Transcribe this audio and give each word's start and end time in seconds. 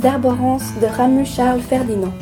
d'Arborance 0.00 0.62
de 0.80 0.86
Ramus 0.86 1.26
Charles 1.26 1.58
Ferdinand. 1.58 2.12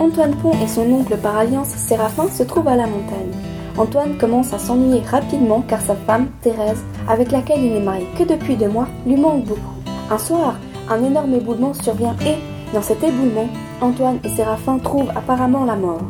Antoine 0.00 0.34
Pont 0.34 0.50
et 0.60 0.66
son 0.66 0.82
oncle 0.90 1.16
par 1.16 1.36
alliance 1.36 1.68
Séraphin 1.68 2.28
se 2.28 2.42
trouvent 2.42 2.66
à 2.66 2.74
la 2.74 2.88
montagne. 2.88 3.30
Antoine 3.78 4.18
commence 4.18 4.52
à 4.52 4.58
s'ennuyer 4.58 5.00
rapidement 5.08 5.62
car 5.68 5.80
sa 5.80 5.94
femme, 5.94 6.26
Thérèse, 6.42 6.82
avec 7.08 7.30
laquelle 7.30 7.62
il 7.62 7.74
n'est 7.74 7.78
marié 7.78 8.04
que 8.18 8.24
depuis 8.24 8.56
deux 8.56 8.68
mois, 8.68 8.88
lui 9.06 9.14
manque 9.14 9.44
beaucoup. 9.44 9.76
Un 10.10 10.18
soir, 10.18 10.56
un 10.90 11.04
énorme 11.04 11.34
éboulement 11.34 11.72
survient 11.72 12.16
et, 12.26 12.34
dans 12.74 12.82
cet 12.82 13.04
éboulement, 13.04 13.46
Antoine 13.80 14.18
et 14.24 14.28
Séraphin 14.30 14.78
trouvent 14.78 15.12
apparemment 15.14 15.64
la 15.64 15.76
mort. 15.76 16.02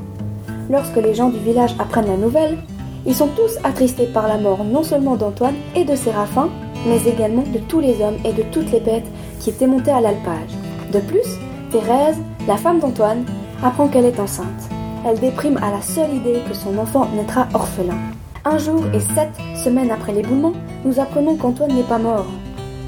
Lorsque 0.70 0.96
les 0.96 1.12
gens 1.12 1.28
du 1.28 1.38
village 1.40 1.74
apprennent 1.78 2.06
la 2.06 2.16
nouvelle, 2.16 2.56
ils 3.04 3.14
sont 3.14 3.28
tous 3.36 3.58
attristés 3.62 4.06
par 4.06 4.26
la 4.26 4.38
mort 4.38 4.64
non 4.64 4.82
seulement 4.82 5.16
d'Antoine 5.16 5.56
et 5.76 5.84
de 5.84 5.96
Séraphin, 5.96 6.48
mais 6.86 7.02
également 7.06 7.44
de 7.52 7.58
tous 7.68 7.80
les 7.80 8.00
hommes 8.00 8.16
et 8.24 8.32
de 8.32 8.42
toutes 8.50 8.72
les 8.72 8.80
bêtes 8.80 9.08
qui 9.38 9.50
étaient 9.50 9.66
montés 9.66 9.90
à 9.90 10.00
l'alpage. 10.00 10.59
De 10.92 10.98
plus, 10.98 11.38
Thérèse, 11.70 12.18
la 12.48 12.56
femme 12.56 12.80
d'Antoine, 12.80 13.24
apprend 13.62 13.86
qu'elle 13.86 14.06
est 14.06 14.18
enceinte. 14.18 14.68
Elle 15.06 15.20
déprime 15.20 15.56
à 15.58 15.70
la 15.70 15.82
seule 15.82 16.14
idée 16.14 16.40
que 16.48 16.54
son 16.54 16.76
enfant 16.78 17.06
naîtra 17.14 17.46
orphelin. 17.54 17.98
Un 18.44 18.58
jour 18.58 18.82
et 18.92 19.00
sept 19.00 19.30
semaines 19.62 19.90
après 19.90 20.12
l'éboulement, 20.12 20.52
nous 20.84 20.98
apprenons 20.98 21.36
qu'Antoine 21.36 21.74
n'est 21.74 21.82
pas 21.82 21.98
mort. 21.98 22.26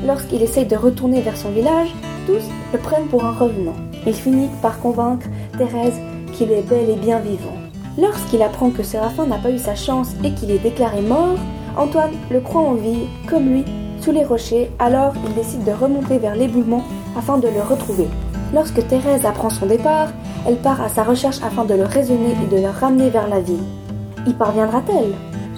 Lorsqu'il 0.04 0.42
essaye 0.42 0.66
de 0.66 0.76
retourner 0.76 1.20
vers 1.20 1.36
son 1.36 1.50
village, 1.50 1.94
tous 2.26 2.42
le 2.72 2.78
prennent 2.78 3.06
pour 3.06 3.24
un 3.24 3.32
revenant. 3.32 3.76
Il 4.04 4.14
finit 4.14 4.48
par 4.60 4.80
convaincre 4.80 5.26
Thérèse 5.56 6.00
qu'il 6.32 6.50
est 6.50 6.68
bel 6.68 6.90
et 6.90 6.96
bien 6.96 7.20
vivant. 7.20 7.54
Lorsqu'il 7.98 8.42
apprend 8.42 8.70
que 8.70 8.82
Séraphin 8.82 9.26
n'a 9.26 9.38
pas 9.38 9.50
eu 9.50 9.58
sa 9.58 9.76
chance 9.76 10.14
et 10.24 10.32
qu'il 10.32 10.50
est 10.50 10.58
déclaré 10.58 11.02
mort, 11.02 11.36
Antoine 11.76 12.12
le 12.30 12.40
croit 12.40 12.62
en 12.62 12.74
vie, 12.74 13.06
comme 13.28 13.48
lui, 13.48 13.64
sous 14.02 14.10
les 14.10 14.24
rochers, 14.24 14.70
alors 14.78 15.14
il 15.24 15.34
décide 15.34 15.64
de 15.64 15.70
remonter 15.70 16.18
vers 16.18 16.34
l'éboulement 16.34 16.82
afin 17.16 17.38
de 17.38 17.46
le 17.46 17.60
retrouver. 17.60 18.08
Lorsque 18.52 18.86
Thérèse 18.88 19.24
apprend 19.24 19.48
son 19.48 19.66
départ, 19.66 20.08
elle 20.46 20.56
part 20.56 20.80
à 20.82 20.88
sa 20.88 21.04
recherche 21.04 21.40
afin 21.42 21.64
de 21.64 21.74
le 21.74 21.84
raisonner 21.84 22.34
et 22.42 22.54
de 22.54 22.60
le 22.60 22.68
ramener 22.68 23.10
vers 23.10 23.28
la 23.28 23.40
vie. 23.40 23.62
Y 24.26 24.32
parviendra-t-elle? 24.32 25.12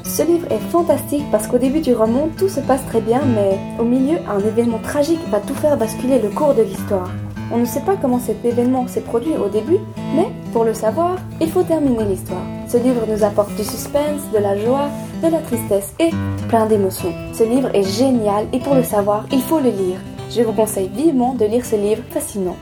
Ce 0.05 0.23
livre 0.23 0.47
est 0.51 0.71
fantastique 0.71 1.25
parce 1.33 1.47
qu'au 1.47 1.59
début 1.59 1.81
du 1.81 1.95
roman, 1.95 2.29
tout 2.37 2.49
se 2.49 2.61
passe 2.61 2.85
très 2.87 3.01
bien, 3.01 3.23
mais 3.35 3.59
au 3.81 3.85
milieu, 3.85 4.19
un 4.29 4.39
événement 4.39 4.79
tragique 4.83 5.27
va 5.31 5.41
tout 5.41 5.55
faire 5.55 5.79
basculer 5.79 6.21
le 6.21 6.29
cours 6.29 6.55
de 6.55 6.63
l'histoire. 6.63 7.11
On 7.51 7.59
ne 7.59 7.65
sait 7.65 7.81
pas 7.81 7.97
comment 7.97 8.19
cet 8.19 8.45
événement 8.45 8.87
s'est 8.87 9.01
produit 9.01 9.35
au 9.37 9.49
début, 9.49 9.79
mais 10.15 10.29
pour 10.53 10.65
le 10.65 10.75
savoir, 10.75 11.17
il 11.41 11.51
faut 11.51 11.63
terminer 11.63 12.05
l'histoire. 12.05 12.45
Ce 12.75 12.79
livre 12.81 13.07
nous 13.07 13.23
apporte 13.23 13.55
du 13.55 13.63
suspense, 13.63 14.23
de 14.33 14.39
la 14.39 14.59
joie, 14.59 14.89
de 15.23 15.29
la 15.29 15.39
tristesse 15.39 15.95
et 16.01 16.11
plein 16.49 16.67
d'émotions. 16.67 17.15
Ce 17.33 17.45
livre 17.45 17.73
est 17.73 17.85
génial 17.85 18.49
et 18.53 18.59
pour 18.59 18.75
le 18.75 18.83
savoir, 18.83 19.27
il 19.31 19.43
faut 19.43 19.61
le 19.61 19.71
lire. 19.71 20.01
Je 20.29 20.43
vous 20.43 20.53
conseille 20.53 20.89
vivement 20.89 21.35
de 21.35 21.45
lire 21.45 21.65
ce 21.65 21.77
livre 21.77 22.03
fascinant. 22.11 22.57